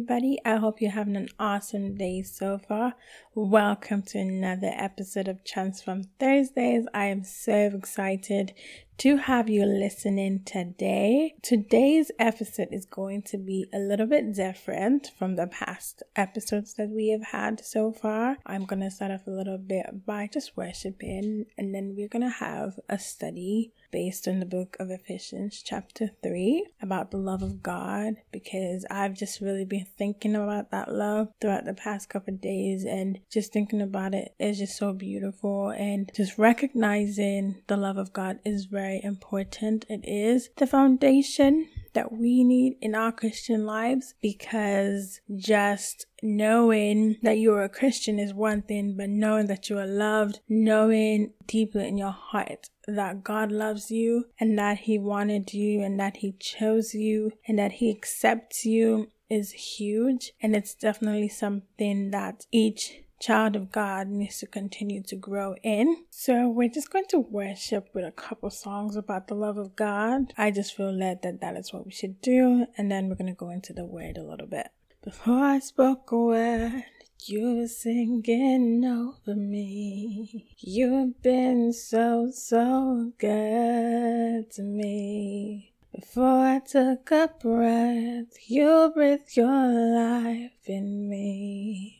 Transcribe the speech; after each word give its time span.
Everybody. 0.00 0.38
I 0.46 0.56
hope 0.56 0.80
you're 0.80 0.92
having 0.92 1.14
an 1.16 1.28
awesome 1.38 1.94
day 1.94 2.22
so 2.22 2.56
far. 2.56 2.94
Welcome 3.34 4.00
to 4.04 4.18
another 4.18 4.72
episode 4.74 5.28
of 5.28 5.44
Transform 5.44 6.04
Thursdays. 6.18 6.86
I 6.94 7.04
am 7.06 7.22
so 7.22 7.70
excited 7.74 8.54
to 9.00 9.16
have 9.16 9.48
you 9.48 9.64
listening 9.64 10.42
today. 10.44 11.32
Today's 11.40 12.10
episode 12.18 12.68
is 12.70 12.84
going 12.84 13.22
to 13.22 13.38
be 13.38 13.66
a 13.72 13.78
little 13.78 14.04
bit 14.04 14.34
different 14.34 15.10
from 15.18 15.36
the 15.36 15.46
past 15.46 16.02
episodes 16.16 16.74
that 16.74 16.90
we 16.90 17.08
have 17.08 17.28
had 17.32 17.64
so 17.64 17.92
far. 17.92 18.36
I'm 18.44 18.66
going 18.66 18.82
to 18.82 18.90
start 18.90 19.10
off 19.10 19.26
a 19.26 19.30
little 19.30 19.56
bit 19.56 20.04
by 20.04 20.28
just 20.30 20.54
worshiping, 20.54 21.46
and 21.56 21.74
then 21.74 21.94
we're 21.96 22.08
going 22.08 22.28
to 22.28 22.28
have 22.28 22.78
a 22.90 22.98
study 22.98 23.72
based 23.90 24.28
on 24.28 24.38
the 24.38 24.46
book 24.46 24.76
of 24.78 24.90
Ephesians, 24.90 25.62
chapter 25.64 26.10
3, 26.22 26.66
about 26.82 27.10
the 27.10 27.16
love 27.16 27.42
of 27.42 27.62
God, 27.62 28.16
because 28.30 28.84
I've 28.90 29.14
just 29.14 29.40
really 29.40 29.64
been 29.64 29.86
thinking 29.96 30.36
about 30.36 30.72
that 30.72 30.92
love 30.92 31.28
throughout 31.40 31.64
the 31.64 31.72
past 31.72 32.10
couple 32.10 32.34
days, 32.34 32.84
and 32.84 33.18
just 33.32 33.50
thinking 33.50 33.80
about 33.80 34.14
it 34.14 34.34
is 34.38 34.58
just 34.58 34.76
so 34.76 34.92
beautiful, 34.92 35.70
and 35.70 36.12
just 36.14 36.36
recognizing 36.36 37.62
the 37.66 37.78
love 37.78 37.96
of 37.96 38.12
God 38.12 38.38
is 38.44 38.66
very 38.66 38.89
very 38.90 39.04
important. 39.04 39.84
It 39.88 40.04
is 40.04 40.50
the 40.56 40.66
foundation 40.66 41.68
that 41.92 42.12
we 42.12 42.42
need 42.42 42.76
in 42.80 42.94
our 42.94 43.12
Christian 43.12 43.64
lives 43.64 44.14
because 44.20 45.20
just 45.36 46.06
knowing 46.22 47.16
that 47.22 47.38
you're 47.38 47.62
a 47.62 47.68
Christian 47.68 48.18
is 48.18 48.34
one 48.34 48.62
thing, 48.62 48.96
but 48.96 49.08
knowing 49.08 49.46
that 49.46 49.70
you 49.70 49.78
are 49.78 49.86
loved, 49.86 50.40
knowing 50.48 51.32
deeply 51.46 51.86
in 51.86 51.98
your 51.98 52.10
heart 52.10 52.68
that 52.86 53.22
God 53.22 53.52
loves 53.52 53.90
you 53.92 54.24
and 54.40 54.58
that 54.58 54.78
He 54.78 54.98
wanted 54.98 55.54
you 55.54 55.82
and 55.82 55.98
that 56.00 56.16
He 56.18 56.32
chose 56.32 56.92
you 56.94 57.32
and 57.46 57.58
that 57.58 57.72
He 57.72 57.90
accepts 57.90 58.64
you 58.66 59.08
is 59.28 59.52
huge. 59.52 60.32
And 60.42 60.56
it's 60.56 60.74
definitely 60.74 61.28
something 61.28 62.10
that 62.10 62.46
each 62.50 63.02
child 63.20 63.54
of 63.54 63.70
God 63.70 64.08
needs 64.08 64.38
to 64.38 64.46
continue 64.46 65.02
to 65.02 65.14
grow 65.14 65.54
in. 65.62 66.04
So 66.10 66.48
we're 66.48 66.70
just 66.70 66.90
going 66.90 67.04
to 67.10 67.20
worship 67.20 67.90
with 67.92 68.04
a 68.04 68.10
couple 68.10 68.50
songs 68.50 68.96
about 68.96 69.28
the 69.28 69.34
love 69.34 69.58
of 69.58 69.76
God. 69.76 70.32
I 70.38 70.50
just 70.50 70.74
feel 70.74 70.90
led 70.90 71.22
that 71.22 71.40
that 71.40 71.56
is 71.56 71.72
what 71.72 71.84
we 71.84 71.92
should 71.92 72.20
do. 72.22 72.66
And 72.76 72.90
then 72.90 73.08
we're 73.08 73.16
going 73.16 73.26
to 73.26 73.34
go 73.34 73.50
into 73.50 73.74
the 73.74 73.84
word 73.84 74.16
a 74.16 74.24
little 74.24 74.46
bit. 74.46 74.68
Before 75.04 75.44
I 75.44 75.58
spoke 75.58 76.10
a 76.10 76.16
word, 76.16 76.84
you 77.26 77.56
were 77.56 77.68
singing 77.68 78.84
over 78.84 79.36
me. 79.36 80.54
You've 80.58 81.22
been 81.22 81.74
so, 81.74 82.30
so 82.32 83.12
good 83.18 84.50
to 84.52 84.62
me. 84.62 85.74
Before 85.94 86.46
I 86.46 86.60
took 86.60 87.10
a 87.10 87.28
breath, 87.40 88.36
you 88.46 88.90
breathed 88.94 89.36
your 89.36 89.46
life 89.46 90.52
in 90.66 91.08
me. 91.08 91.99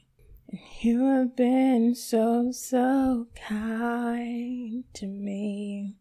You 0.83 1.05
have 1.11 1.37
been 1.37 1.95
so, 1.95 2.53
so 2.53 3.27
kind 3.35 4.83
to 4.95 5.07
me. 5.07 5.99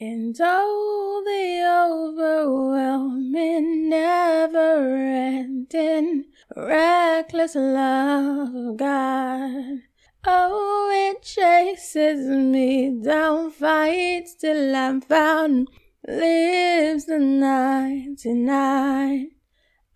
And 0.00 0.34
oh, 0.40 1.22
the 1.26 2.16
overwhelming, 2.16 3.90
never 3.90 4.96
ending, 4.96 6.24
reckless 6.56 7.54
love 7.56 8.54
of 8.54 8.78
God. 8.78 9.80
Oh, 10.24 11.10
it 11.10 11.22
chases 11.22 12.26
me 12.26 13.02
down, 13.02 13.50
fights 13.50 14.34
till 14.34 14.74
I'm 14.74 15.02
found, 15.02 15.68
lives 16.08 17.04
the 17.04 17.18
99. 17.18 19.32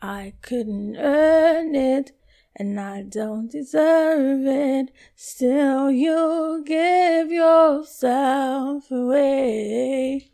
I 0.02 0.34
couldn't 0.42 0.98
earn 0.98 1.74
it 1.74 2.12
and 2.58 2.80
I 2.80 3.02
don't 3.02 3.50
deserve 3.50 4.46
it. 4.46 4.90
Still, 5.14 5.90
you 5.90 6.64
give 6.66 7.30
yourself 7.30 8.90
away. 8.90 10.30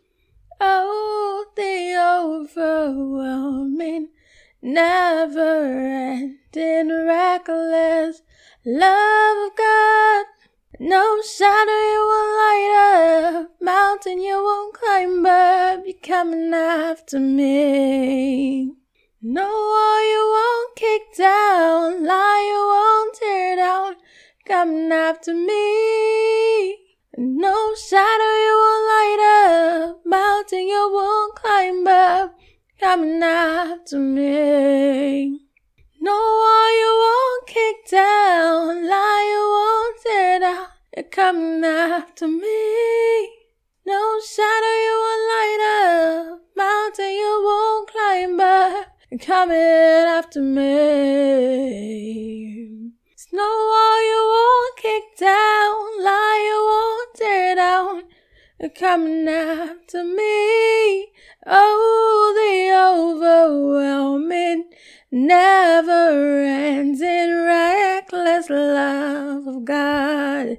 Oh, 0.61 1.45
the 1.57 1.97
overwhelming, 2.55 4.07
never 4.61 5.65
ending, 5.65 7.05
reckless 7.05 8.21
love 8.65 9.51
of 9.51 9.57
God. 9.57 10.25
No 10.79 11.21
shadow 11.21 11.71
you 11.71 12.05
won't 12.09 12.37
light 12.39 13.35
up, 13.35 13.61
mountain 13.61 14.21
you 14.21 14.35
won't 14.35 14.73
climb 14.73 15.25
up, 15.25 15.83
you're 15.85 15.97
coming 16.01 16.53
after 16.53 17.19
me. 17.19 18.82
No 19.25 19.47
wall 19.47 20.03
you 20.03 20.19
won't 20.35 20.75
kick 20.75 21.15
down, 21.15 22.03
lie 22.03 22.43
you 22.51 22.59
won't 22.67 23.15
tear 23.15 23.55
down, 23.55 23.95
coming 24.45 24.91
after 24.91 25.33
me. 25.33 26.77
No 27.17 27.73
shadow 27.73 28.33
you 28.43 28.55
won't 28.63 28.85
light 28.93 29.21
up, 29.47 30.05
mountain 30.05 30.67
you 30.67 30.89
won't 30.91 31.35
climb 31.35 31.87
up, 31.87 32.37
coming 32.81 33.23
after 33.23 33.97
me. 33.97 35.39
No 36.01 36.11
wall 36.11 36.77
you 36.77 36.91
won't 37.05 37.47
kick 37.47 37.87
down, 37.89 38.89
lie 38.89 39.23
you 39.31 39.43
won't 39.55 40.01
tear 40.05 40.39
down, 40.41 40.67
you're 40.97 41.03
coming 41.05 41.63
after 41.63 42.27
me. 42.27 43.29
No 43.85 44.19
shadow 44.19 44.75
you 44.85 44.95
won't 45.01 45.23
light 45.31 45.61
up, 45.79 46.41
mountain 46.57 47.13
you 47.13 47.41
won't 47.41 47.89
climb 47.89 48.39
up 48.41 48.92
coming 49.19 49.57
after 49.57 50.41
me. 50.41 51.83
Snow 53.15 53.41
wall 53.41 54.03
you 54.03 54.27
won't 54.33 54.77
kick 54.77 55.03
down, 55.19 55.75
lie 56.03 56.41
you 56.49 56.65
won't 56.71 57.15
tear 57.15 57.55
down, 57.55 58.03
coming 58.79 59.27
after 59.27 60.03
me. 60.03 61.11
Oh, 61.45 62.33
the 62.39 62.71
overwhelming, 63.21 64.69
never 65.11 66.43
ending, 66.43 67.35
reckless 67.45 68.49
love 68.49 69.45
of 69.45 69.63
God. 69.65 70.57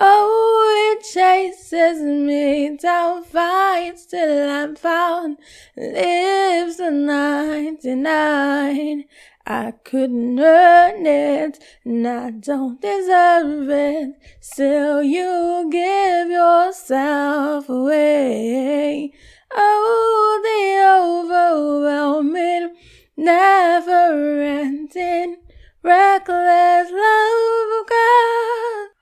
Oh, 0.00 0.94
it 0.94 1.02
chases 1.02 2.00
me 2.00 2.76
down, 2.76 3.24
fights 3.24 4.06
till 4.06 4.48
I'm 4.48 4.76
found, 4.76 5.38
lives 5.76 6.76
the 6.76 6.92
99. 6.92 9.06
I 9.44 9.72
couldn't 9.82 10.38
earn 10.38 11.04
it, 11.04 11.58
and 11.84 12.06
I 12.06 12.30
don't 12.30 12.80
deserve 12.80 13.68
it. 13.70 14.14
Still, 14.38 15.02
you 15.02 15.68
give 15.68 16.30
yourself 16.30 17.68
away. 17.68 19.12
Oh, 19.52 20.40
the 20.44 21.32
overwhelming, 21.32 22.76
never 23.16 24.42
ending, 24.42 25.38
reckless 25.82 26.92
love 26.92 27.80
of 27.80 27.88
God. 27.88 28.97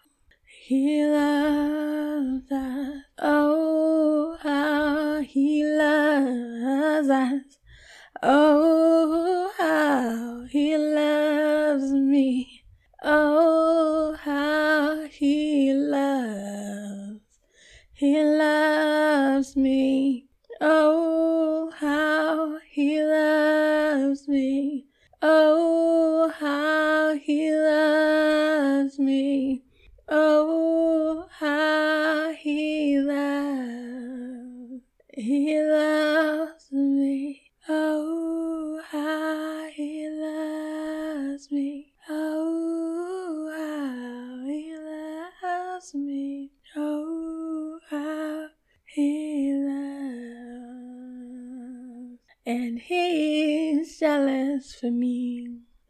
He 0.69 1.07
loves 1.07 2.51
us. 2.51 3.05
Oh, 3.21 4.37
how 4.43 5.21
he 5.21 5.65
loves 5.65 7.09
us. 7.09 7.59
Oh, 8.21 9.53
how 9.57 10.43
he 10.51 10.77
loves 10.77 11.93
me. 11.93 12.65
Oh, 13.01 14.17
how 14.21 15.05
he 15.05 15.73
loves. 15.73 17.21
He 17.93 18.21
loves 18.25 19.55
me. 19.55 19.86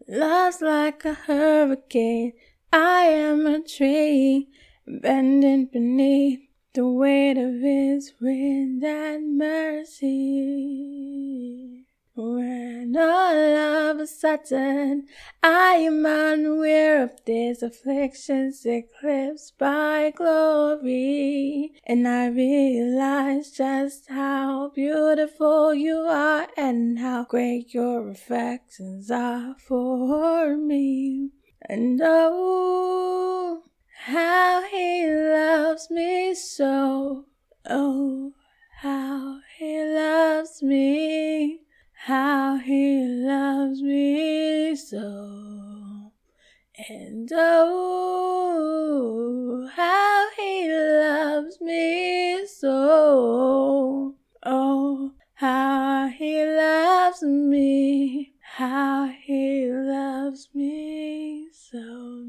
Love's 0.08 0.62
like 0.62 1.05
a 1.05 1.14
hurricane 1.14 2.32
I 2.73 3.06
am 3.06 3.44
a 3.44 3.61
tree 3.61 4.49
bending 4.87 5.67
beneath 5.67 6.38
the 6.75 6.87
weight 6.87 7.37
of 7.37 7.61
his 7.61 8.12
wind 8.20 8.85
and 8.85 9.37
mercy. 9.37 10.06
When 12.18 12.96
all 12.96 13.36
of 13.90 14.00
a 14.00 14.06
sudden 14.06 15.06
I 15.42 15.74
am 15.74 16.06
unaware 16.06 17.02
of 17.02 17.22
these 17.26 17.62
afflictions 17.62 18.64
eclipsed 18.64 19.58
by 19.58 20.14
glory, 20.16 21.74
and 21.86 22.08
I 22.08 22.28
realize 22.28 23.50
just 23.50 24.08
how 24.08 24.70
beautiful 24.74 25.74
you 25.74 26.06
are 26.08 26.48
and 26.56 26.98
how 26.98 27.24
great 27.24 27.74
your 27.74 28.08
affections 28.08 29.10
are 29.10 29.54
for 29.58 30.56
me. 30.56 31.32
And 31.69 32.00
oh, 32.02 33.62
how 34.06 34.62
he 34.70 35.06
loves 35.06 35.90
me 35.90 36.34
so. 36.34 37.26
Oh, 37.69 38.32
how 38.80 39.40
he 39.58 39.84
loves 39.84 40.62
me 40.62 41.65
how 42.06 42.56
he 42.58 43.05
loves 43.05 43.82
me 43.82 44.76
so. 44.76 46.12
And 46.88 47.29
oh, 47.32 48.49
how 49.75 50.29
he 50.37 50.70
loves 50.70 51.61
me 51.61 52.47
so. 52.47 54.14
Oh, 54.44 55.11
how 55.35 56.06
he 56.06 56.47
loves 56.47 57.25
me, 57.25 58.35
how 58.41 59.06
he 59.08 59.69
loves 59.73 60.49
me 60.55 61.49
so. 61.50 62.29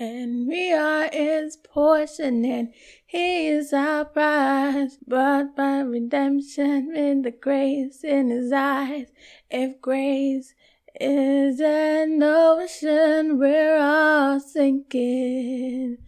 And 0.00 0.48
we 0.48 0.72
are 0.72 1.10
his 1.12 1.58
portion, 1.58 2.42
and 2.46 2.72
he 3.04 3.48
is 3.48 3.74
our 3.74 4.06
prize, 4.06 4.96
bought 5.06 5.54
by 5.54 5.80
redemption 5.80 6.96
in 6.96 7.20
the 7.20 7.30
grace 7.30 8.02
in 8.02 8.30
his 8.30 8.50
eyes. 8.50 9.08
If 9.50 9.78
grace 9.82 10.54
is 10.98 11.60
an 11.60 12.22
ocean, 12.22 13.38
we're 13.38 13.78
all 13.78 14.40
sinking. 14.40 15.98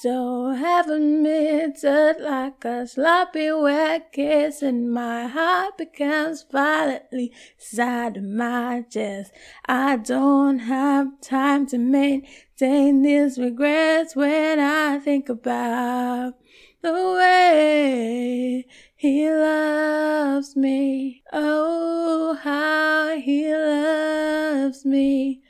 So 0.00 0.50
heaven 0.50 1.26
it 1.26 1.84
like 2.20 2.64
a 2.64 2.86
sloppy 2.86 3.52
wet 3.52 4.10
kiss, 4.10 4.62
and 4.62 4.90
my 4.90 5.26
heart 5.26 5.76
becomes 5.76 6.44
violently 6.50 7.32
inside 7.58 8.22
my 8.24 8.84
chest. 8.90 9.32
I 9.66 9.96
don't 9.96 10.60
have 10.60 11.20
time 11.20 11.66
to 11.66 11.78
maintain 11.78 13.02
these 13.02 13.38
regrets 13.38 14.16
when 14.16 14.58
I 14.58 14.98
think 14.98 15.28
about 15.28 16.34
the 16.80 16.92
way 16.92 18.66
he 18.96 19.30
loves 19.30 20.56
me. 20.56 21.22
Oh, 21.32 22.38
how 22.42 23.18
he 23.18 23.54
loves 23.54 24.84
me. 24.84 25.42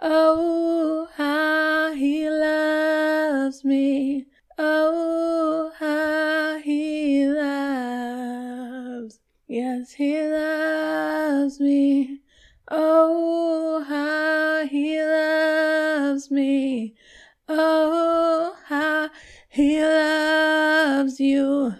Oh, 0.00 1.08
how 1.16 1.92
he 1.92 2.30
loves 2.30 3.64
me. 3.64 4.26
Oh, 4.56 5.72
how 5.76 6.58
he 6.58 7.26
loves. 7.26 9.18
Yes, 9.48 9.92
he 9.92 10.22
loves 10.22 11.58
me. 11.58 12.20
Oh, 12.70 13.84
how 13.88 14.66
he 14.68 15.02
loves 15.02 16.30
me. 16.30 16.94
Oh, 17.48 18.56
how 18.66 19.10
he 19.48 19.82
loves 19.82 21.18
you. 21.18 21.74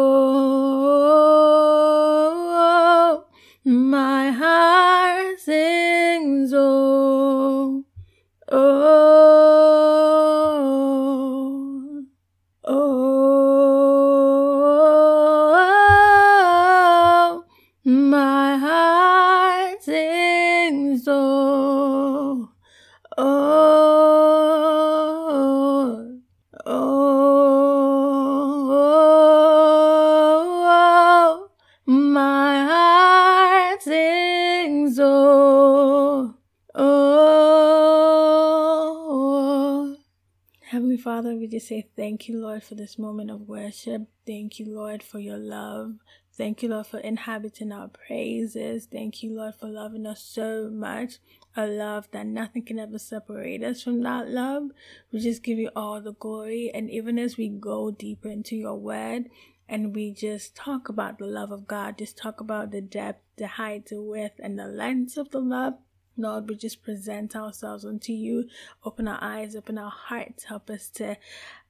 Heavenly 40.76 40.99
Father, 40.99 41.35
we 41.35 41.47
just 41.47 41.68
say 41.68 41.88
thank 41.97 42.28
you, 42.28 42.38
Lord, 42.38 42.62
for 42.62 42.75
this 42.75 42.99
moment 42.99 43.30
of 43.30 43.49
worship. 43.49 44.02
Thank 44.26 44.59
you, 44.59 44.66
Lord, 44.66 45.02
for 45.02 45.18
your 45.18 45.38
love. 45.38 45.95
Thank 46.35 46.62
you, 46.62 46.68
Lord, 46.68 46.87
for 46.87 46.99
inhabiting 46.99 47.73
our 47.73 47.88
praises. 47.88 48.85
Thank 48.85 49.23
you, 49.23 49.35
Lord, 49.35 49.54
for 49.54 49.68
loving 49.68 50.04
us 50.04 50.21
so 50.21 50.68
much. 50.71 51.14
A 51.56 51.66
love 51.66 52.11
that 52.11 52.26
nothing 52.26 52.62
can 52.62 52.78
ever 52.78 52.99
separate 52.99 53.62
us 53.62 53.83
from 53.83 54.02
that 54.02 54.28
love. 54.28 54.64
We 55.11 55.21
just 55.21 55.42
give 55.42 55.56
you 55.56 55.71
all 55.75 56.02
the 56.02 56.12
glory. 56.12 56.71
And 56.75 56.90
even 56.90 57.18
as 57.18 57.38
we 57.38 57.49
go 57.49 57.90
deeper 57.90 58.28
into 58.28 58.54
your 58.54 58.76
word 58.76 59.30
and 59.66 59.95
we 59.95 60.12
just 60.12 60.54
talk 60.54 60.90
about 60.90 61.18
the 61.18 61.26
love 61.26 61.52
of 61.52 61.66
God, 61.66 61.97
just 61.97 62.18
talk 62.18 62.38
about 62.38 62.71
the 62.71 62.83
depth, 62.83 63.23
the 63.38 63.47
height, 63.47 63.87
the 63.87 64.02
width, 64.02 64.38
and 64.40 64.59
the 64.59 64.66
length 64.66 65.16
of 65.16 65.30
the 65.30 65.40
love. 65.40 65.78
Lord, 66.17 66.49
we 66.49 66.57
just 66.57 66.83
present 66.83 67.37
ourselves 67.37 67.85
unto 67.85 68.13
you. 68.13 68.49
Open 68.85 69.07
our 69.07 69.19
eyes, 69.21 69.55
open 69.55 69.79
our 69.79 69.91
hearts, 69.91 70.45
help 70.45 70.71
us 70.71 70.89
to 70.91 71.17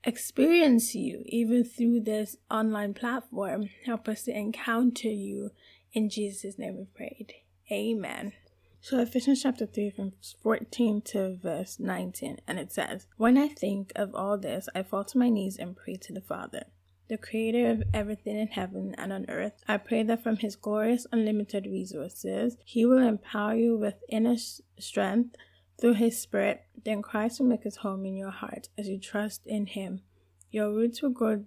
experience 0.05 0.95
you 0.95 1.23
even 1.26 1.65
through 1.65 2.00
this 2.00 2.37
online 2.50 2.95
platform. 2.95 3.69
Help 3.85 4.09
us 4.09 4.23
to 4.25 4.37
encounter 4.37 5.09
you. 5.09 5.50
In 5.93 6.09
Jesus' 6.09 6.59
name 6.59 6.76
we 6.76 6.85
prayed. 6.85 7.35
Amen. 7.71 8.33
So 8.81 9.00
Ephesians 9.00 9.43
chapter 9.43 9.67
3 9.67 9.91
from 9.91 10.12
14 10.43 11.00
to 11.07 11.37
verse 11.43 11.81
19 11.81 12.38
and 12.47 12.59
it 12.61 12.73
says, 12.73 13.07
When 13.17 13.37
I 13.37 13.49
think 13.49 13.91
of 13.97 14.15
all 14.15 14.38
this, 14.38 14.69
I 14.76 14.85
fall 14.85 15.03
to 15.05 15.19
my 15.19 15.29
knees 15.29 15.57
and 15.57 15.76
pray 15.76 15.97
to 15.97 16.12
the 16.12 16.21
Father 16.21 16.67
the 17.08 17.16
creator 17.16 17.70
of 17.70 17.82
everything 17.94 18.38
in 18.38 18.48
heaven 18.48 18.94
and 18.98 19.12
on 19.12 19.26
earth. 19.28 19.52
I 19.68 19.76
pray 19.76 20.02
that 20.04 20.22
from 20.22 20.38
his 20.38 20.56
glorious, 20.56 21.06
unlimited 21.12 21.66
resources, 21.66 22.56
he 22.64 22.84
will 22.84 23.06
empower 23.06 23.54
you 23.54 23.76
with 23.76 23.94
inner 24.08 24.36
strength 24.78 25.36
through 25.80 25.94
his 25.94 26.20
spirit. 26.20 26.64
Then 26.84 27.02
Christ 27.02 27.40
will 27.40 27.46
make 27.46 27.62
his 27.62 27.76
home 27.76 28.04
in 28.06 28.16
your 28.16 28.30
heart 28.30 28.68
as 28.76 28.88
you 28.88 28.98
trust 28.98 29.46
in 29.46 29.66
him. 29.66 30.02
Your 30.50 30.72
roots 30.72 31.02
will 31.02 31.10
grow 31.10 31.44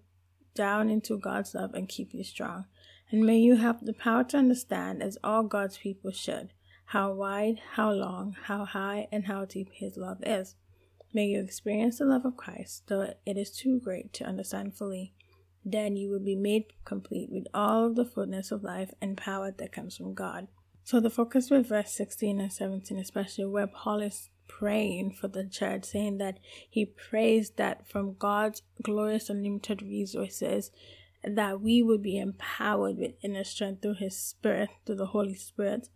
down 0.53 0.89
into 0.89 1.17
God's 1.17 1.53
love 1.53 1.73
and 1.73 1.89
keep 1.89 2.13
you 2.13 2.23
strong. 2.23 2.65
And 3.11 3.25
may 3.25 3.37
you 3.37 3.55
have 3.55 3.85
the 3.85 3.93
power 3.93 4.23
to 4.25 4.37
understand, 4.37 5.01
as 5.01 5.17
all 5.23 5.43
God's 5.43 5.77
people 5.77 6.11
should, 6.11 6.53
how 6.85 7.11
wide, 7.13 7.59
how 7.73 7.91
long, 7.91 8.35
how 8.43 8.65
high, 8.65 9.07
and 9.11 9.25
how 9.25 9.45
deep 9.45 9.69
his 9.73 9.97
love 9.97 10.19
is. 10.23 10.55
May 11.11 11.25
you 11.25 11.41
experience 11.41 11.97
the 11.97 12.05
love 12.05 12.23
of 12.23 12.37
Christ, 12.37 12.83
though 12.87 13.13
it 13.25 13.37
is 13.37 13.51
too 13.51 13.79
great 13.79 14.13
to 14.13 14.25
understand 14.25 14.75
fully 14.75 15.13
then 15.65 15.95
you 15.95 16.09
will 16.09 16.19
be 16.19 16.35
made 16.35 16.65
complete 16.85 17.29
with 17.31 17.47
all 17.53 17.85
of 17.85 17.95
the 17.95 18.05
fullness 18.05 18.51
of 18.51 18.63
life 18.63 18.91
and 19.01 19.17
power 19.17 19.51
that 19.51 19.71
comes 19.71 19.97
from 19.97 20.13
God. 20.13 20.47
So 20.83 20.99
the 20.99 21.09
focus 21.09 21.49
with 21.49 21.67
verse 21.67 21.91
16 21.91 22.39
and 22.39 22.51
17, 22.51 22.97
especially 22.97 23.45
where 23.45 23.67
Paul 23.67 24.01
is 24.01 24.29
praying 24.47 25.11
for 25.11 25.27
the 25.27 25.45
church, 25.45 25.85
saying 25.85 26.17
that 26.17 26.39
he 26.69 26.85
prays 26.85 27.51
that 27.51 27.87
from 27.87 28.15
God's 28.17 28.63
glorious 28.81 29.29
unlimited 29.29 29.81
resources, 29.81 30.71
that 31.23 31.61
we 31.61 31.83
would 31.83 32.01
be 32.01 32.17
empowered 32.17 32.97
with 32.97 33.13
inner 33.21 33.43
strength 33.43 33.81
through 33.81 33.95
his 33.95 34.17
spirit, 34.17 34.69
through 34.85 34.95
the 34.95 35.07
Holy 35.07 35.35
Spirit, 35.35 35.89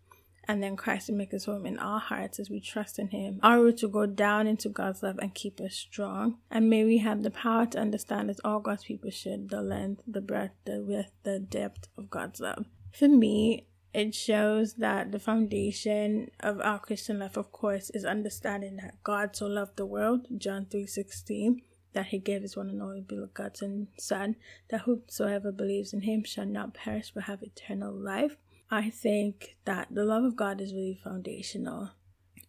and 0.46 0.62
then 0.62 0.76
Christ 0.76 1.08
will 1.08 1.16
make 1.16 1.32
his 1.32 1.44
home 1.44 1.66
in 1.66 1.78
our 1.78 2.00
hearts 2.00 2.38
as 2.38 2.50
we 2.50 2.60
trust 2.60 2.98
in 2.98 3.08
him. 3.08 3.40
Our 3.42 3.60
root 3.60 3.78
to 3.78 3.88
go 3.88 4.06
down 4.06 4.46
into 4.46 4.68
God's 4.68 5.02
love 5.02 5.18
and 5.18 5.34
keep 5.34 5.60
us 5.60 5.74
strong. 5.74 6.38
And 6.50 6.68
may 6.68 6.84
we 6.84 6.98
have 6.98 7.22
the 7.22 7.30
power 7.30 7.66
to 7.66 7.78
understand 7.80 8.30
as 8.30 8.40
all 8.44 8.60
God's 8.60 8.84
people 8.84 9.10
should 9.10 9.50
the 9.50 9.62
length, 9.62 10.02
the 10.06 10.20
breadth, 10.20 10.54
the 10.64 10.82
width, 10.82 11.12
the 11.22 11.38
depth 11.38 11.88
of 11.96 12.10
God's 12.10 12.40
love. 12.40 12.66
For 12.92 13.08
me, 13.08 13.66
it 13.94 14.14
shows 14.14 14.74
that 14.74 15.12
the 15.12 15.20
foundation 15.20 16.30
of 16.40 16.60
our 16.60 16.80
Christian 16.80 17.20
life, 17.20 17.36
of 17.36 17.52
course, 17.52 17.90
is 17.90 18.04
understanding 18.04 18.76
that 18.76 19.02
God 19.04 19.36
so 19.36 19.46
loved 19.46 19.76
the 19.76 19.86
world, 19.86 20.26
John 20.36 20.66
3.16, 20.66 21.62
that 21.92 22.06
he 22.06 22.18
gave 22.18 22.42
his 22.42 22.56
one 22.56 22.68
and 22.68 22.82
only 22.82 23.02
begotten 23.02 23.86
Son, 23.96 24.34
that 24.70 24.82
whosoever 24.82 25.52
believes 25.52 25.92
in 25.92 26.00
him 26.00 26.24
shall 26.24 26.44
not 26.44 26.74
perish 26.74 27.12
but 27.14 27.24
have 27.24 27.42
eternal 27.42 27.94
life. 27.94 28.36
I 28.70 28.90
think 28.90 29.56
that 29.64 29.88
the 29.90 30.04
love 30.04 30.24
of 30.24 30.36
God 30.36 30.60
is 30.60 30.72
really 30.72 30.98
foundational. 31.02 31.90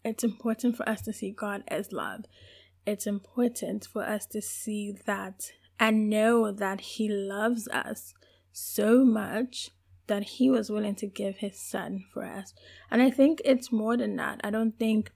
It's 0.04 0.24
important 0.24 0.78
for 0.78 0.88
us 0.88 1.02
to 1.04 1.14
see 1.14 1.32
God 1.32 1.64
as 1.68 1.92
love. 1.92 2.26
It's 2.86 3.08
important 3.08 3.88
for 3.92 4.04
us 4.04 4.26
to 4.28 4.42
see 4.42 4.96
that 5.06 5.52
and 5.80 6.10
know 6.10 6.52
that 6.52 6.82
He 6.82 7.10
loves 7.10 7.68
us 7.68 8.14
so 8.52 9.04
much 9.04 9.72
that 10.08 10.24
He 10.24 10.50
was 10.50 10.70
willing 10.70 10.96
to 10.96 11.08
give 11.08 11.38
His 11.38 11.60
Son 11.60 12.06
for 12.14 12.24
us. 12.24 12.54
And 12.90 13.02
I 13.02 13.10
think 13.10 13.42
it's 13.44 13.72
more 13.72 13.98
than 13.98 14.16
that. 14.18 14.42
I 14.44 14.52
don't 14.52 14.78
think, 14.78 15.12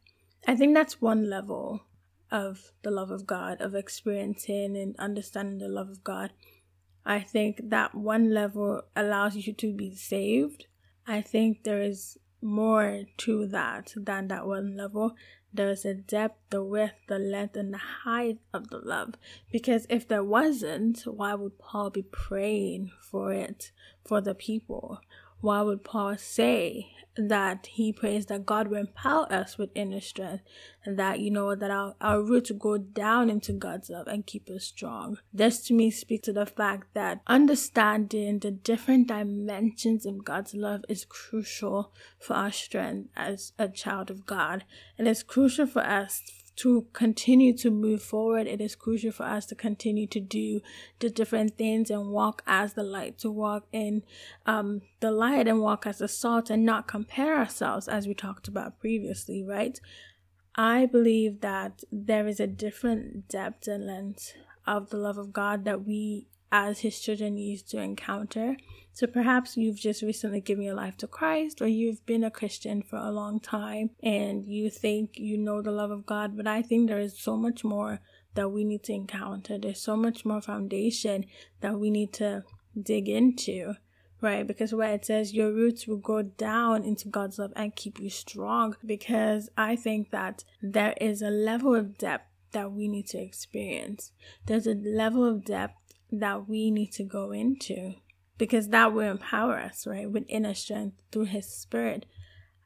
I 0.48 0.56
think 0.56 0.74
that's 0.74 1.02
one 1.02 1.30
level 1.30 1.84
of 2.32 2.72
the 2.84 2.92
love 2.92 3.12
of 3.12 3.26
God, 3.26 3.62
of 3.62 3.76
experiencing 3.76 4.76
and 4.76 4.96
understanding 5.00 5.60
the 5.60 5.68
love 5.68 5.90
of 5.90 6.04
God. 6.04 6.34
I 7.06 7.22
think 7.22 7.70
that 7.70 7.96
one 7.96 8.34
level 8.34 8.82
allows 8.96 9.36
you 9.36 9.54
to 9.54 9.74
be 9.74 9.96
saved 9.96 10.66
I 11.10 11.22
think 11.22 11.64
there 11.64 11.82
is 11.82 12.20
more 12.40 13.06
to 13.18 13.48
that 13.48 13.94
than 13.96 14.28
that 14.28 14.46
one 14.46 14.78
level. 14.78 15.16
There's 15.52 15.84
a 15.84 15.96
depth, 15.96 16.38
the 16.52 16.64
width, 16.64 16.94
the 17.08 17.18
length, 17.18 17.56
and 17.56 17.74
the 17.74 17.80
height 17.80 18.38
of 18.54 18.70
the 18.70 18.78
love. 18.78 19.16
Because 19.52 19.88
if 19.90 20.08
there 20.08 20.24
wasn't, 20.24 21.02
why 21.08 21.34
would 21.34 21.58
Paul 21.58 21.90
be 21.90 22.04
praying 22.04 22.92
for 23.02 23.34
it 23.34 23.72
for 24.06 24.22
the 24.22 24.36
people? 24.36 25.02
Why 25.42 25.62
would 25.62 25.84
Paul 25.84 26.18
say 26.18 26.92
that 27.16 27.68
he 27.68 27.92
prays 27.92 28.28
that 28.28 28.46
God 28.46 28.68
will 28.68 28.78
empower 28.78 29.32
us 29.32 29.58
with 29.58 29.72
inner 29.76 30.00
strength 30.00 30.44
and 30.86 30.98
that, 30.98 31.20
you 31.20 31.32
know, 31.32 31.56
that 31.56 31.72
our, 31.72 31.96
our 32.00 32.22
roots 32.22 32.52
go 32.52 32.78
down 32.78 33.30
into 33.30 33.52
God's 33.52 33.90
love 33.90 34.08
and 34.08 34.26
keep 34.26 34.50
us 34.50 34.66
strong. 34.66 35.18
This 35.34 35.62
to 35.68 35.74
me 35.74 35.92
speaks 35.92 36.26
to 36.26 36.34
the 36.34 36.46
fact 36.46 36.94
that 36.94 37.22
understanding 37.28 38.40
the 38.40 38.52
different 38.52 39.08
dimensions 39.08 40.06
of 40.06 40.24
God's 40.24 40.54
love 40.54 40.86
is 40.88 41.06
crucial 41.06 41.94
for 42.20 42.36
our 42.36 42.52
strength 42.52 43.10
as 43.16 43.54
a 43.60 43.68
child 43.68 44.10
of 44.10 44.26
God. 44.26 44.64
And 44.98 45.08
It 45.08 45.12
is 45.12 45.24
crucial 45.24 45.68
for 45.68 45.82
us 45.82 46.22
to 46.60 46.86
continue 46.92 47.54
to 47.56 47.72
move 47.72 48.02
forward, 48.02 48.46
it 48.46 48.60
is 48.60 48.76
crucial 48.76 49.14
for 49.14 49.24
us 49.24 49.46
to 49.46 49.56
continue 49.56 50.06
to 50.08 50.20
do 50.20 50.62
the 51.00 51.10
different 51.10 51.58
things 51.58 51.90
and 51.90 52.10
walk 52.10 52.44
as 52.46 52.74
the 52.74 52.84
light, 52.84 53.18
to 53.20 53.32
walk 53.32 53.66
in 53.72 54.04
um, 54.46 54.82
the 55.00 55.12
light 55.12 55.48
and 55.48 55.62
walk 55.62 55.88
as 55.88 56.00
the 56.00 56.08
salt 56.08 56.50
and 56.50 56.66
not 56.66 56.86
compare 56.88 57.38
ourselves 57.38 57.88
as 57.88 58.08
we 58.08 58.14
talked 58.14 58.50
about 58.50 58.80
previously, 58.80 59.42
right? 59.42 59.80
I 60.56 60.86
believe 60.86 61.40
that 61.42 61.84
there 61.92 62.28
is 62.28 62.42
a 62.42 62.48
different 62.48 63.30
depth 63.30 63.68
and 63.68 63.88
length 63.88 64.34
of 64.68 64.90
the 64.90 64.98
love 64.98 65.18
of 65.18 65.32
God 65.32 65.64
that 65.64 65.86
we 65.86 66.28
as 66.52 66.80
his 66.80 67.00
children 67.00 67.38
used 67.38 67.70
to 67.70 67.80
encounter. 67.80 68.58
So 68.92 69.08
perhaps 69.08 69.56
you've 69.56 69.78
just 69.78 70.02
recently 70.02 70.42
given 70.42 70.66
your 70.66 70.74
life 70.74 70.98
to 70.98 71.08
Christ 71.08 71.62
or 71.62 71.68
you've 71.68 72.06
been 72.06 72.24
a 72.24 72.32
Christian 72.32 72.82
for 72.82 72.98
a 72.98 73.12
long 73.12 73.40
time 73.40 73.92
and 74.04 74.46
you 74.46 74.70
think 74.70 75.12
you 75.14 75.38
know 75.38 75.62
the 75.62 75.72
love 75.72 75.92
of 75.92 76.06
God, 76.06 76.36
but 76.36 76.48
I 76.48 76.62
think 76.62 76.88
there 76.88 77.00
is 77.00 77.18
so 77.18 77.38
much 77.38 77.64
more 77.64 78.02
that 78.36 78.50
we 78.50 78.64
need 78.64 78.84
to 78.84 78.94
encounter. 78.94 79.58
There's 79.58 79.82
so 79.82 79.96
much 79.96 80.26
more 80.26 80.42
foundation 80.42 81.26
that 81.62 81.80
we 81.80 81.90
need 81.90 82.14
to 82.14 82.44
dig 82.82 83.08
into, 83.08 83.76
right? 84.22 84.46
Because 84.46 84.74
where 84.74 84.94
it 84.94 85.06
says 85.06 85.34
your 85.34 85.52
roots 85.52 85.88
will 85.88 85.98
go 85.98 86.22
down 86.22 86.84
into 86.84 87.08
God's 87.08 87.40
love 87.40 87.54
and 87.56 87.76
keep 87.76 88.00
you 88.00 88.10
strong, 88.10 88.76
because 88.86 89.50
I 89.58 89.76
think 89.76 90.12
that 90.12 90.44
there 90.62 90.94
is 91.00 91.22
a 91.22 91.30
level 91.30 91.74
of 91.74 91.98
depth 91.98 92.26
that 92.52 92.72
we 92.72 92.88
need 92.88 93.08
to 93.08 93.20
experience. 93.20 94.12
There's 94.46 94.68
a 94.68 94.74
level 94.74 95.24
of 95.24 95.46
depth 95.46 95.76
that 96.12 96.48
we 96.48 96.72
need 96.72 96.92
to 96.94 97.04
go 97.04 97.32
into 97.32 97.96
because 98.38 98.70
that 98.70 98.94
will 98.94 99.12
empower 99.12 99.60
us, 99.60 99.86
right, 99.86 100.10
with 100.10 100.24
inner 100.28 100.54
strength 100.54 100.96
through 101.12 101.26
His 101.26 101.48
Spirit. 101.48 102.06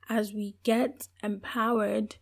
As 0.07 0.31
we 0.33 0.55
get 0.63 1.07
empowered, 1.21 2.15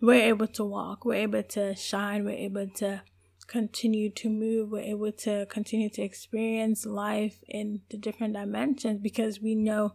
we're 0.00 0.28
able 0.28 0.46
to 0.48 0.64
walk, 0.64 1.04
we're 1.04 1.14
able 1.14 1.42
to 1.42 1.76
shine, 1.76 2.24
we're 2.24 2.30
able 2.32 2.66
to 2.76 3.02
continue 3.46 4.10
to 4.10 4.30
move, 4.30 4.70
we're 4.70 4.80
able 4.80 5.12
to 5.12 5.46
continue 5.46 5.90
to 5.90 6.02
experience 6.02 6.86
life 6.86 7.44
in 7.46 7.82
the 7.90 7.98
different 7.98 8.34
dimensions 8.34 9.00
because 9.00 9.40
we 9.40 9.54
know 9.54 9.94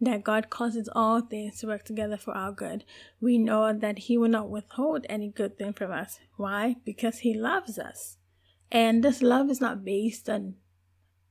that 0.00 0.24
God 0.24 0.50
causes 0.50 0.88
all 0.94 1.20
things 1.20 1.60
to 1.60 1.66
work 1.66 1.84
together 1.84 2.16
for 2.16 2.36
our 2.36 2.52
good. 2.52 2.84
We 3.20 3.38
know 3.38 3.72
that 3.72 3.98
He 4.00 4.18
will 4.18 4.28
not 4.28 4.50
withhold 4.50 5.06
any 5.08 5.28
good 5.28 5.58
thing 5.58 5.72
from 5.72 5.90
us. 5.90 6.18
Why? 6.36 6.76
Because 6.84 7.18
He 7.18 7.34
loves 7.34 7.78
us. 7.78 8.16
And 8.70 9.02
this 9.02 9.22
love 9.22 9.50
is 9.50 9.60
not 9.60 9.84
based 9.84 10.28
on 10.28 10.54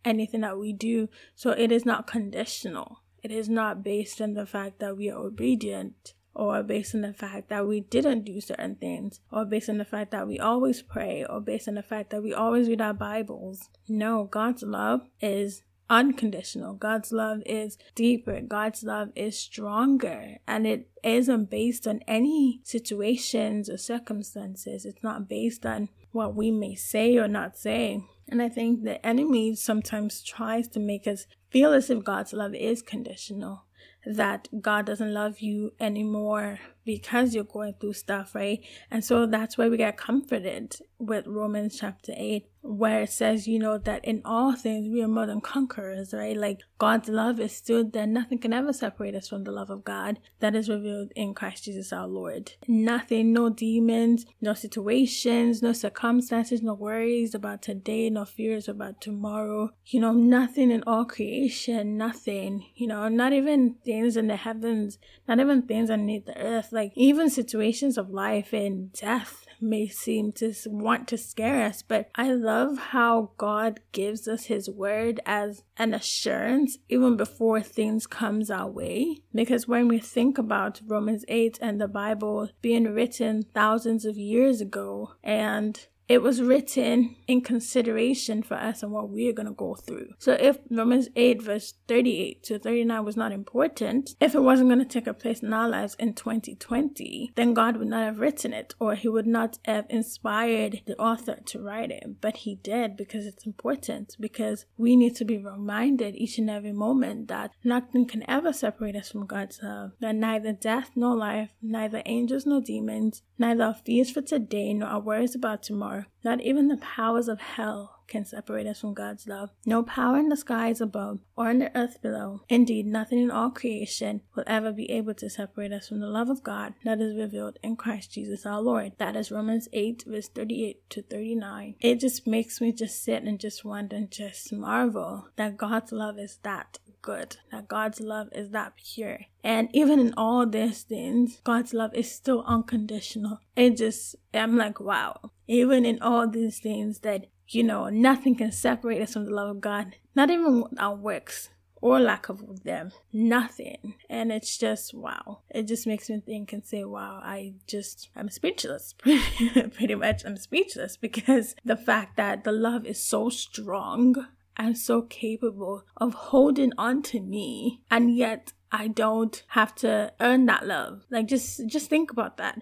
anything 0.03 0.41
that 0.41 0.57
we 0.57 0.73
do, 0.73 1.09
so 1.35 1.51
it 1.51 1.71
is 1.71 1.85
not 1.85 2.07
conditional. 2.07 3.01
It 3.23 3.31
is 3.31 3.49
not 3.49 3.83
based 3.83 4.21
on 4.21 4.33
the 4.33 4.45
fact 4.45 4.79
that 4.79 4.95
we 4.95 5.09
are 5.09 5.17
obedient 5.17 6.13
or 6.35 6.61
based 6.61 6.93
on 6.93 7.01
the 7.01 7.13
fact 7.13 7.49
that 7.49 7.65
we 7.65 7.79
didn't 7.79 8.25
do 8.25 8.41
certain 8.41 8.75
things, 8.75 9.21
or 9.31 9.45
based 9.45 9.69
on 9.69 9.77
the 9.77 9.85
fact 9.85 10.11
that 10.11 10.27
we 10.27 10.37
always 10.37 10.81
pray, 10.81 11.25
or 11.27 11.39
based 11.39 11.67
on 11.67 11.75
the 11.75 11.81
fact 11.81 12.09
that 12.09 12.21
we 12.21 12.33
always 12.33 12.67
read 12.67 12.81
our 12.81 12.93
Bibles. 12.93 13.69
No, 13.87 14.25
God's 14.25 14.61
love 14.61 15.07
is 15.21 15.63
unconditional. 15.89 16.73
God's 16.73 17.13
love 17.13 17.41
is 17.45 17.77
deeper. 17.95 18.41
God's 18.41 18.83
love 18.83 19.11
is 19.15 19.39
stronger. 19.39 20.37
And 20.45 20.67
it 20.67 20.89
isn't 21.03 21.49
based 21.49 21.87
on 21.87 22.01
any 22.07 22.59
situations 22.63 23.69
or 23.69 23.77
circumstances. 23.77 24.85
It's 24.85 25.03
not 25.03 25.29
based 25.29 25.65
on 25.65 25.89
what 26.15 26.33
we 26.33 26.49
may 26.49 26.73
say 26.73 27.17
or 27.17 27.27
not 27.27 27.57
say. 27.57 28.01
And 28.29 28.41
I 28.41 28.49
think 28.49 28.83
the 28.83 29.05
enemy 29.05 29.53
sometimes 29.55 30.23
tries 30.23 30.67
to 30.69 30.79
make 30.79 31.05
us 31.05 31.27
feel 31.51 31.73
as 31.73 31.89
if 31.89 32.03
God's 32.03 32.33
love 32.33 32.55
is 32.55 32.81
conditional, 32.81 33.65
that 34.05 34.47
God 34.61 34.85
doesn't 34.85 35.13
love 35.13 35.39
you 35.39 35.73
anymore 35.79 36.59
because 36.85 37.33
you're 37.33 37.43
going 37.43 37.73
through 37.79 37.93
stuff, 37.93 38.35
right? 38.35 38.63
And 38.91 39.03
so 39.03 39.25
that's 39.25 39.57
why 39.57 39.67
we 39.67 39.77
get 39.77 39.97
comforted 39.97 40.77
with 40.97 41.27
Romans 41.27 41.77
chapter 41.79 42.13
8, 42.15 42.47
where 42.61 43.01
it 43.01 43.11
says, 43.11 43.47
you 43.47 43.59
know, 43.59 43.77
that 43.77 44.03
in 44.05 44.21
all 44.23 44.55
things 44.55 44.87
we 44.89 45.01
are 45.03 45.07
more 45.07 45.25
than 45.25 45.41
conquerors, 45.41 46.13
right? 46.13 46.37
Like 46.37 46.61
God's 46.77 47.09
love 47.09 47.39
is 47.39 47.55
still 47.55 47.83
there. 47.83 48.07
Nothing 48.07 48.39
can 48.39 48.53
ever 48.53 48.71
separate 48.71 49.13
us 49.13 49.27
from 49.27 49.43
the 49.43 49.51
love 49.51 49.69
of 49.69 49.83
God 49.83 50.19
that 50.39 50.55
is 50.55 50.69
revealed 50.69 51.11
in 51.15 51.33
Christ 51.33 51.65
Jesus 51.65 51.91
our 51.91 52.07
Lord. 52.07 52.53
Nothing, 52.67 53.33
no 53.33 53.49
demons, 53.49 54.25
no 54.41 54.53
situations, 54.53 55.61
no 55.61 55.73
circumstances, 55.73 56.61
no 56.61 56.73
worries 56.73 57.35
about 57.35 57.61
today, 57.61 58.09
no 58.09 58.25
fears 58.25 58.67
about 58.67 59.01
tomorrow. 59.01 59.71
You 59.85 59.99
know, 59.99 60.13
nothing 60.13 60.71
in 60.71 60.83
all 60.87 61.05
creation, 61.05 61.97
nothing, 61.97 62.65
you 62.75 62.87
know, 62.87 63.09
not 63.09 63.33
even 63.33 63.75
things 63.85 64.15
in 64.15 64.27
the 64.27 64.37
heavens, 64.37 64.97
not 65.27 65.39
even 65.39 65.63
things 65.63 65.89
underneath 65.89 66.25
the 66.25 66.37
earth, 66.37 66.71
like 66.75 66.91
even 66.95 67.29
situations 67.29 67.97
of 67.97 68.11
life 68.11 68.53
and 68.53 68.91
death 68.93 69.45
may 69.61 69.87
seem 69.87 70.31
to 70.33 70.53
want 70.67 71.07
to 71.07 71.17
scare 71.17 71.63
us, 71.63 71.81
but 71.81 72.09
I 72.15 72.33
love 72.33 72.77
how 72.77 73.31
God 73.37 73.79
gives 73.91 74.27
us 74.27 74.45
his 74.45 74.69
word 74.69 75.19
as 75.25 75.63
an 75.77 75.93
assurance 75.93 76.77
even 76.89 77.15
before 77.15 77.61
things 77.61 78.05
comes 78.05 78.51
our 78.51 78.69
way. 78.69 79.17
Because 79.33 79.67
when 79.67 79.87
we 79.87 79.99
think 79.99 80.37
about 80.37 80.81
Romans 80.85 81.23
8 81.27 81.57
and 81.61 81.79
the 81.79 81.87
Bible 81.87 82.49
being 82.61 82.93
written 82.93 83.43
thousands 83.53 84.05
of 84.05 84.17
years 84.17 84.61
ago 84.61 85.13
and 85.23 85.87
it 86.07 86.21
was 86.21 86.41
written 86.41 87.15
in 87.27 87.41
consideration 87.41 88.43
for 88.43 88.55
us 88.55 88.83
and 88.83 88.91
what 88.91 89.09
we're 89.09 89.33
going 89.33 89.47
to 89.47 89.53
go 89.53 89.73
through. 89.75 90.09
So 90.19 90.33
if 90.33 90.59
Romans 90.69 91.09
8 91.15 91.41
verse 91.41 91.73
38 91.87 92.43
to 92.43 92.59
39 92.59 93.05
was 93.05 93.17
not 93.17 93.31
important, 93.31 94.15
if 94.19 94.35
it 94.35 94.43
wasn't 94.43 94.69
going 94.69 94.79
to 94.79 94.85
take 94.85 95.07
a 95.07 95.13
place 95.13 95.41
in 95.41 95.53
our 95.53 95.67
lives 95.67 95.95
in 95.95 96.13
2020, 96.13 97.33
then 97.35 97.53
God 97.53 97.77
would 97.77 97.87
not 97.87 98.03
have 98.03 98.19
written 98.19 98.53
it 98.53 98.75
or 98.79 98.95
he 98.95 99.09
would 99.09 99.25
not 99.25 99.57
have 99.65 99.85
inspired 99.89 100.81
the 100.85 100.97
author 100.97 101.39
to 101.45 101.61
write 101.61 101.91
it. 101.91 102.21
But 102.21 102.37
he 102.37 102.55
did 102.55 102.95
because 102.95 103.25
it's 103.25 103.45
important 103.45 104.15
because 104.19 104.65
we 104.77 104.95
need 104.95 105.15
to 105.15 105.25
be 105.25 105.37
reminded 105.37 106.15
each 106.15 106.37
and 106.37 106.49
every 106.49 106.73
moment 106.73 107.27
that 107.29 107.51
nothing 107.63 108.05
can 108.05 108.23
ever 108.29 108.53
separate 108.53 108.95
us 108.95 109.11
from 109.11 109.25
God's 109.25 109.59
love. 109.63 109.91
That 109.99 110.15
neither 110.15 110.53
death 110.53 110.91
nor 110.95 111.15
life, 111.15 111.49
neither 111.61 112.03
angels 112.05 112.45
nor 112.45 112.61
demons, 112.61 113.23
neither 113.39 113.63
our 113.63 113.73
fears 113.73 114.11
for 114.11 114.21
today 114.21 114.73
nor 114.73 114.89
our 114.89 114.99
worries 114.99 115.33
about 115.33 115.63
tomorrow 115.63 115.94
not 116.23 116.41
even 116.41 116.67
the 116.67 116.77
powers 116.77 117.27
of 117.27 117.39
hell 117.39 117.95
can 118.07 118.25
separate 118.25 118.67
us 118.67 118.81
from 118.81 118.93
God's 118.93 119.27
love. 119.27 119.49
No 119.65 119.83
power 119.83 120.17
in 120.17 120.29
the 120.29 120.37
skies 120.37 120.81
above 120.81 121.19
or 121.35 121.49
in 121.49 121.59
the 121.59 121.75
earth 121.77 122.01
below. 122.01 122.41
Indeed, 122.49 122.85
nothing 122.85 123.19
in 123.19 123.31
all 123.31 123.49
creation 123.49 124.21
will 124.35 124.43
ever 124.47 124.71
be 124.71 124.89
able 124.91 125.13
to 125.15 125.29
separate 125.29 125.71
us 125.71 125.87
from 125.87 125.99
the 125.99 126.07
love 126.07 126.29
of 126.29 126.43
God 126.43 126.73
that 126.83 127.01
is 127.01 127.15
revealed 127.15 127.59
in 127.63 127.75
Christ 127.75 128.11
Jesus 128.11 128.45
our 128.45 128.61
Lord. 128.61 128.93
That 128.97 129.15
is 129.15 129.31
Romans 129.31 129.67
8, 129.73 130.03
verse 130.07 130.29
38 130.29 130.89
to 130.91 131.01
39. 131.01 131.75
It 131.79 131.99
just 131.99 132.27
makes 132.27 132.61
me 132.61 132.71
just 132.71 133.03
sit 133.03 133.23
and 133.23 133.39
just 133.39 133.65
wonder 133.65 133.95
and 133.95 134.11
just 134.11 134.51
marvel 134.53 135.27
that 135.35 135.57
God's 135.57 135.91
love 135.91 136.19
is 136.19 136.39
that 136.43 136.79
good, 137.01 137.37
that 137.51 137.67
God's 137.67 137.99
love 137.99 138.29
is 138.31 138.49
that 138.49 138.73
pure. 138.77 139.19
And 139.43 139.69
even 139.73 139.99
in 139.99 140.13
all 140.17 140.47
these 140.47 140.81
things, 140.81 141.39
God's 141.43 141.73
love 141.73 141.93
is 141.93 142.11
still 142.11 142.43
unconditional. 142.47 143.39
It 143.55 143.77
just, 143.77 144.15
I'm 144.33 144.57
like, 144.57 144.79
wow. 144.79 145.31
Even 145.47 145.85
in 145.85 146.01
all 146.01 146.27
these 146.27 146.59
things 146.59 146.99
that, 146.99 147.27
you 147.47 147.63
know, 147.63 147.89
nothing 147.89 148.35
can 148.35 148.51
separate 148.51 149.01
us 149.01 149.13
from 149.13 149.25
the 149.25 149.31
love 149.33 149.49
of 149.49 149.61
God, 149.61 149.95
not 150.15 150.29
even 150.29 150.63
our 150.77 150.95
works 150.95 151.49
or 151.81 151.99
lack 151.99 152.29
of 152.29 152.63
them, 152.63 152.91
nothing. 153.13 153.93
And 154.09 154.31
it's 154.31 154.57
just 154.57 154.93
wow. 154.93 155.41
It 155.51 155.67
just 155.67 155.85
makes 155.85 156.09
me 156.09 156.19
think 156.19 156.51
and 156.51 156.65
say, 156.65 156.83
wow, 156.83 157.21
I 157.23 157.53
just, 157.67 158.09
I'm 158.15 158.29
speechless. 158.29 158.93
Pretty 159.03 159.95
much, 159.95 160.25
I'm 160.25 160.37
speechless 160.37 160.97
because 160.97 161.55
the 161.63 161.75
fact 161.75 162.17
that 162.17 162.43
the 162.43 162.51
love 162.51 162.85
is 162.85 163.03
so 163.03 163.29
strong 163.29 164.15
and 164.57 164.77
so 164.77 165.01
capable 165.03 165.83
of 165.97 166.13
holding 166.13 166.71
on 166.77 167.03
to 167.03 167.19
me 167.19 167.81
and 167.91 168.15
yet 168.15 168.53
I 168.71 168.87
don't 168.87 169.43
have 169.49 169.75
to 169.75 170.11
earn 170.19 170.47
that 170.47 170.65
love. 170.65 171.05
Like 171.09 171.27
just 171.27 171.67
just 171.67 171.89
think 171.89 172.11
about 172.11 172.37
that. 172.37 172.61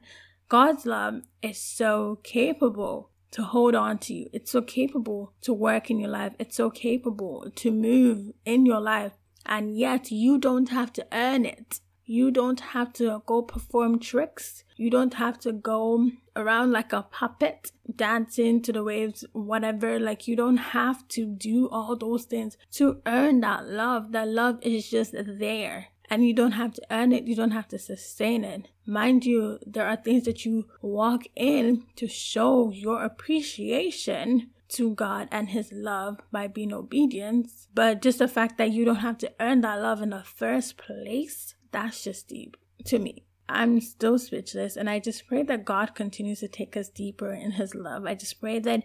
God's 0.53 0.85
love 0.85 1.23
is 1.41 1.57
so 1.57 2.19
capable 2.21 3.09
to 3.31 3.41
hold 3.41 3.73
on 3.73 3.97
to 3.97 4.13
you. 4.13 4.29
It's 4.31 4.51
so 4.51 4.61
capable 4.61 5.33
to 5.41 5.51
work 5.51 5.89
in 5.89 5.97
your 5.97 6.11
life. 6.11 6.33
It's 6.37 6.55
so 6.55 6.69
capable 6.69 7.49
to 7.55 7.71
move 7.71 8.33
in 8.45 8.63
your 8.67 8.79
life. 8.79 9.13
And 9.47 9.75
yet 9.75 10.11
you 10.11 10.37
don't 10.37 10.69
have 10.69 10.93
to 10.93 11.07
earn 11.11 11.47
it. 11.47 11.79
You 12.05 12.29
don't 12.29 12.59
have 12.59 12.93
to 12.93 13.23
go 13.25 13.41
perform 13.41 13.97
tricks. 13.97 14.63
You 14.77 14.91
don't 14.91 15.15
have 15.15 15.39
to 15.39 15.53
go 15.53 16.11
around 16.35 16.71
like 16.71 16.93
a 16.93 17.01
puppet, 17.01 17.71
dancing 17.95 18.61
to 18.61 18.71
the 18.71 18.83
waves, 18.83 19.25
whatever. 19.33 19.99
Like, 19.99 20.27
you 20.27 20.35
don't 20.35 20.57
have 20.57 21.07
to 21.07 21.25
do 21.25 21.67
all 21.69 21.95
those 21.95 22.25
things 22.25 22.57
to 22.73 23.01
earn 23.07 23.39
that 23.39 23.67
love. 23.69 24.11
That 24.11 24.27
love 24.27 24.59
is 24.61 24.87
just 24.87 25.15
there. 25.17 25.87
And 26.09 26.25
you 26.27 26.33
don't 26.33 26.51
have 26.51 26.73
to 26.73 26.81
earn 26.91 27.11
it, 27.11 27.27
you 27.27 27.35
don't 27.35 27.51
have 27.51 27.67
to 27.69 27.79
sustain 27.79 28.43
it. 28.43 28.67
Mind 28.85 29.25
you, 29.25 29.59
there 29.65 29.87
are 29.87 29.95
things 29.95 30.23
that 30.25 30.45
you 30.45 30.67
walk 30.81 31.23
in 31.35 31.85
to 31.95 32.07
show 32.07 32.71
your 32.71 33.03
appreciation 33.03 34.49
to 34.69 34.93
God 34.93 35.27
and 35.31 35.49
His 35.49 35.71
love 35.71 36.19
by 36.31 36.47
being 36.47 36.73
obedient. 36.73 37.49
But 37.73 38.01
just 38.01 38.19
the 38.19 38.27
fact 38.27 38.57
that 38.57 38.71
you 38.71 38.85
don't 38.85 38.97
have 38.97 39.17
to 39.19 39.31
earn 39.39 39.61
that 39.61 39.81
love 39.81 40.01
in 40.01 40.09
the 40.09 40.23
first 40.23 40.77
place, 40.77 41.55
that's 41.71 42.03
just 42.03 42.27
deep 42.27 42.57
to 42.85 42.99
me. 42.99 43.23
I'm 43.47 43.81
still 43.81 44.17
speechless, 44.17 44.77
and 44.77 44.89
I 44.89 44.99
just 44.99 45.27
pray 45.27 45.43
that 45.43 45.65
God 45.65 45.95
continues 45.95 46.39
to 46.39 46.47
take 46.47 46.77
us 46.77 46.89
deeper 46.89 47.33
in 47.33 47.51
His 47.51 47.75
love. 47.75 48.05
I 48.05 48.15
just 48.15 48.39
pray 48.39 48.59
that 48.59 48.83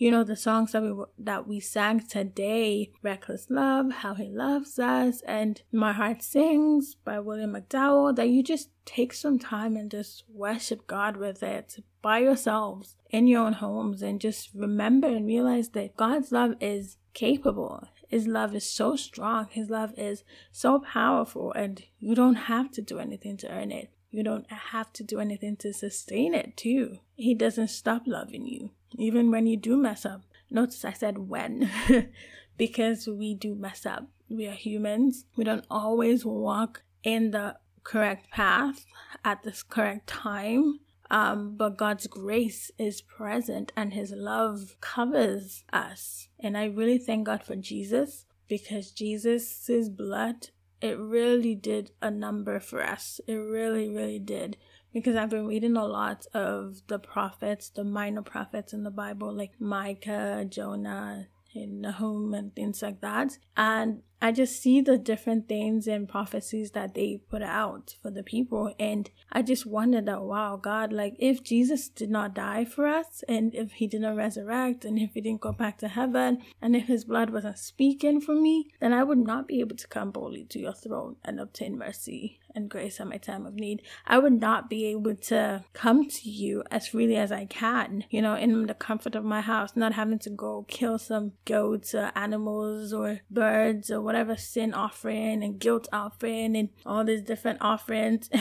you 0.00 0.10
know 0.10 0.24
the 0.24 0.34
songs 0.34 0.72
that 0.72 0.82
we 0.82 1.04
that 1.18 1.46
we 1.46 1.60
sang 1.60 2.00
today 2.00 2.90
reckless 3.02 3.46
love 3.50 3.92
how 3.92 4.14
he 4.14 4.28
loves 4.30 4.78
us 4.78 5.20
and 5.26 5.60
my 5.70 5.92
heart 5.92 6.22
sings 6.22 6.94
by 6.94 7.20
william 7.20 7.52
mcdowell 7.52 8.16
that 8.16 8.30
you 8.30 8.42
just 8.42 8.70
take 8.86 9.12
some 9.12 9.38
time 9.38 9.76
and 9.76 9.90
just 9.90 10.24
worship 10.32 10.86
god 10.86 11.18
with 11.18 11.42
it 11.42 11.84
by 12.00 12.18
yourselves 12.18 12.96
in 13.10 13.26
your 13.26 13.44
own 13.44 13.52
homes 13.52 14.00
and 14.00 14.22
just 14.22 14.48
remember 14.54 15.06
and 15.06 15.26
realize 15.26 15.68
that 15.70 15.96
god's 15.96 16.32
love 16.32 16.54
is 16.60 16.96
capable 17.12 17.86
his 18.10 18.26
love 18.26 18.56
is 18.56 18.64
so 18.68 18.96
strong. 18.96 19.46
His 19.52 19.70
love 19.70 19.94
is 19.96 20.24
so 20.50 20.80
powerful, 20.80 21.52
and 21.52 21.80
you 22.00 22.16
don't 22.16 22.34
have 22.34 22.72
to 22.72 22.82
do 22.82 22.98
anything 22.98 23.36
to 23.36 23.48
earn 23.48 23.70
it. 23.70 23.92
You 24.10 24.22
don't 24.22 24.50
have 24.50 24.92
to 24.94 25.04
do 25.04 25.20
anything 25.20 25.56
to 25.58 25.72
sustain 25.72 26.34
it, 26.34 26.56
too. 26.56 26.98
He 27.16 27.34
doesn't 27.34 27.68
stop 27.68 28.02
loving 28.06 28.46
you, 28.46 28.70
even 28.98 29.30
when 29.30 29.46
you 29.46 29.56
do 29.56 29.76
mess 29.76 30.04
up. 30.04 30.22
Notice 30.50 30.84
I 30.84 30.92
said 30.92 31.18
when, 31.18 31.70
because 32.56 33.06
we 33.06 33.34
do 33.34 33.54
mess 33.54 33.86
up. 33.86 34.08
We 34.28 34.46
are 34.48 34.52
humans. 34.52 35.24
We 35.36 35.44
don't 35.44 35.64
always 35.70 36.24
walk 36.24 36.82
in 37.02 37.30
the 37.30 37.56
correct 37.84 38.30
path 38.30 38.84
at 39.24 39.42
this 39.42 39.62
correct 39.62 40.06
time. 40.06 40.80
Um, 41.10 41.56
but 41.56 41.76
God's 41.76 42.06
grace 42.06 42.70
is 42.78 43.02
present 43.02 43.72
and 43.76 43.92
His 43.92 44.12
love 44.12 44.76
covers 44.80 45.64
us. 45.72 46.28
And 46.38 46.56
I 46.56 46.66
really 46.66 46.98
thank 46.98 47.26
God 47.26 47.42
for 47.42 47.56
Jesus 47.56 48.26
because 48.48 48.92
Jesus' 48.92 49.88
blood, 49.88 50.48
it 50.80 50.98
really 50.98 51.54
did 51.54 51.92
a 52.00 52.10
number 52.10 52.58
for 52.60 52.82
us. 52.82 53.20
It 53.26 53.34
really, 53.34 53.88
really 53.88 54.18
did. 54.18 54.56
Because 54.92 55.14
I've 55.14 55.30
been 55.30 55.46
reading 55.46 55.76
a 55.76 55.86
lot 55.86 56.26
of 56.34 56.82
the 56.88 56.98
prophets, 56.98 57.70
the 57.70 57.84
minor 57.84 58.22
prophets 58.22 58.72
in 58.72 58.82
the 58.82 58.90
Bible, 58.90 59.32
like 59.32 59.60
Micah, 59.60 60.44
Jonah, 60.48 61.28
and 61.54 61.82
Nahum, 61.82 62.34
and 62.34 62.54
things 62.54 62.82
like 62.82 63.00
that. 63.00 63.38
And 63.56 64.02
I 64.22 64.32
just 64.32 64.60
see 64.60 64.80
the 64.80 64.98
different 64.98 65.48
things 65.48 65.86
and 65.86 66.08
prophecies 66.08 66.72
that 66.72 66.94
they 66.94 67.22
put 67.30 67.42
out 67.42 67.96
for 68.02 68.10
the 68.10 68.22
people. 68.22 68.74
And 68.78 69.10
I 69.32 69.42
just 69.42 69.64
wonder 69.64 70.00
that, 70.02 70.22
wow, 70.22 70.56
God, 70.56 70.92
like 70.92 71.16
if 71.18 71.42
Jesus 71.42 71.88
did 71.88 72.10
not 72.10 72.34
die 72.34 72.64
for 72.64 72.86
us 72.86 73.24
and 73.28 73.54
if 73.54 73.72
he 73.72 73.86
didn't 73.86 74.16
resurrect 74.16 74.84
and 74.84 74.98
if 74.98 75.14
he 75.14 75.20
didn't 75.20 75.40
go 75.40 75.52
back 75.52 75.78
to 75.78 75.88
heaven 75.88 76.42
and 76.60 76.76
if 76.76 76.86
his 76.86 77.04
blood 77.04 77.30
wasn't 77.30 77.58
speaking 77.58 78.20
for 78.20 78.34
me, 78.34 78.68
then 78.80 78.92
I 78.92 79.04
would 79.04 79.18
not 79.18 79.48
be 79.48 79.60
able 79.60 79.76
to 79.76 79.88
come 79.88 80.10
boldly 80.10 80.44
to 80.50 80.58
your 80.58 80.74
throne 80.74 81.16
and 81.24 81.40
obtain 81.40 81.78
mercy 81.78 82.40
and 82.54 82.68
grace 82.68 83.00
at 83.00 83.08
my 83.08 83.16
time 83.16 83.46
of 83.46 83.54
need. 83.54 83.82
I 84.06 84.18
would 84.18 84.40
not 84.40 84.68
be 84.68 84.86
able 84.86 85.14
to 85.14 85.64
come 85.72 86.08
to 86.08 86.28
you 86.28 86.62
as 86.70 86.88
freely 86.88 87.16
as 87.16 87.32
I 87.32 87.46
can, 87.46 88.04
you 88.10 88.22
know, 88.22 88.34
in 88.34 88.66
the 88.66 88.74
comfort 88.74 89.14
of 89.14 89.24
my 89.24 89.40
house, 89.40 89.76
not 89.76 89.94
having 89.94 90.18
to 90.20 90.30
go 90.30 90.64
kill 90.68 90.98
some 90.98 91.32
goats 91.44 91.94
or 91.94 92.12
animals 92.14 92.92
or 92.92 93.20
birds 93.30 93.90
or 93.90 94.00
whatever 94.10 94.36
sin 94.36 94.74
offering 94.74 95.40
and 95.40 95.60
guilt 95.60 95.86
offering 95.92 96.56
and 96.56 96.68
all 96.84 97.04
these 97.04 97.22
different 97.22 97.58
offerings. 97.60 98.28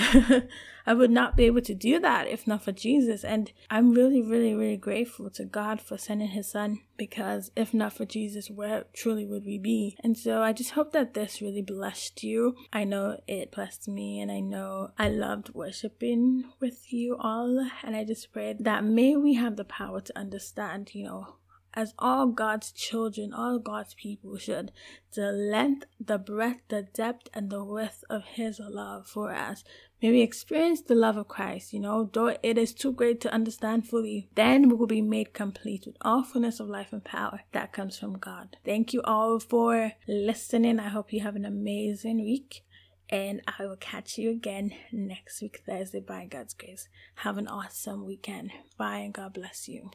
I 0.88 0.96
would 0.96 1.12
not 1.12 1.38
be 1.38 1.46
able 1.46 1.62
to 1.62 1.76
do 1.76 2.00
that 2.00 2.28
if 2.28 2.48
not 2.48 2.64
for 2.64 2.72
Jesus. 2.72 3.24
And 3.24 3.52
I'm 3.70 3.92
really, 3.92 4.24
really, 4.24 4.56
really 4.56 4.78
grateful 4.78 5.30
to 5.30 5.46
God 5.46 5.80
for 5.80 5.96
sending 5.96 6.30
his 6.30 6.50
son 6.50 6.80
because 6.98 7.52
if 7.56 7.72
not 7.72 7.94
for 7.94 8.06
Jesus, 8.06 8.50
where 8.50 8.86
truly 8.94 9.28
would 9.28 9.46
we 9.46 9.60
be? 9.60 9.96
And 10.04 10.18
so 10.18 10.42
I 10.42 10.54
just 10.54 10.72
hope 10.72 10.92
that 10.94 11.14
this 11.14 11.40
really 11.40 11.62
blessed 11.62 12.24
you. 12.24 12.56
I 12.74 12.86
know 12.86 13.20
it 13.28 13.52
blessed 13.52 13.88
me 13.88 14.20
and 14.20 14.32
I 14.32 14.40
know 14.40 14.90
I 14.98 15.10
loved 15.10 15.54
worshiping 15.54 16.46
with 16.60 16.92
you 16.92 17.16
all. 17.20 17.70
And 17.84 17.96
I 17.96 18.04
just 18.04 18.34
prayed 18.34 18.64
that 18.64 18.84
may 18.84 19.16
we 19.16 19.36
have 19.36 19.56
the 19.56 19.66
power 19.66 20.02
to 20.02 20.18
understand, 20.18 20.96
you 20.96 21.04
know, 21.04 21.36
as 21.74 21.94
all 22.00 22.28
God's 22.28 22.72
children, 22.72 23.34
all 23.34 23.60
God's 23.60 23.94
people 23.94 24.38
should, 24.38 24.72
the 25.14 25.32
length, 25.32 25.86
the 26.00 26.18
breadth, 26.18 26.62
the 26.70 26.84
depth, 26.94 27.30
and 27.34 27.50
the 27.50 27.64
width 27.64 28.04
of 28.10 28.24
His 28.24 28.60
love 28.60 29.08
for 29.08 29.34
us. 29.34 29.64
May 30.02 30.12
we 30.12 30.22
experience 30.22 30.82
the 30.82 30.96
love 30.96 31.18
of 31.18 31.28
Christ, 31.28 31.74
you 31.74 31.80
know, 31.80 32.10
though 32.12 32.38
it 32.42 32.58
is 32.58 32.74
too 32.74 32.94
great 32.94 33.20
to 33.22 33.34
understand 33.34 33.88
fully, 33.88 34.30
then 34.36 34.70
we 34.70 34.76
will 34.76 34.88
be 34.88 35.02
made 35.02 35.34
complete 35.34 35.86
with 35.86 35.98
all 36.02 36.24
fullness 36.24 36.60
of 36.60 36.70
life 36.70 36.94
and 36.94 37.04
power 37.04 37.42
that 37.52 37.74
comes 37.74 37.98
from 37.98 38.18
God. 38.18 38.58
Thank 38.64 38.94
you 38.94 39.02
all 39.04 39.40
for 39.40 39.94
listening. 40.08 40.80
I 40.80 40.90
hope 40.90 41.12
you 41.12 41.22
have 41.22 41.36
an 41.36 41.46
amazing 41.46 42.24
week. 42.24 42.64
And 43.12 43.42
I 43.48 43.66
will 43.66 43.76
catch 43.76 44.20
you 44.20 44.30
again 44.30 44.72
next 44.92 45.42
week, 45.42 45.62
Thursday, 45.66 46.00
by 46.00 46.28
God's 46.28 46.54
grace. 46.54 46.88
Have 47.16 47.40
an 47.40 47.48
awesome 47.48 48.06
weekend. 48.06 48.52
Bye, 48.78 49.00
and 49.00 49.14
God 49.14 49.34
bless 49.34 49.68
you. 49.68 49.90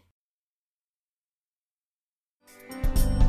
Música 2.47 3.24